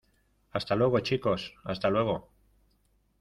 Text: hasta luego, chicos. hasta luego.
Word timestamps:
hasta 0.51 0.73
luego, 0.75 0.99
chicos. 1.01 1.53
hasta 1.63 1.91
luego. 1.91 2.27